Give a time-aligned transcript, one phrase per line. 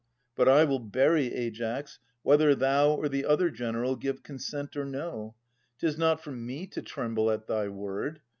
[0.35, 5.35] But I will bury Aias, whether thou Or the other general give consent or no.
[5.77, 8.19] 'Tis not for me to tremble at thy word.